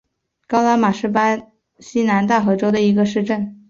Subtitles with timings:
[0.47, 1.37] 高拉马是巴
[1.77, 3.59] 西南大河州的一个市镇。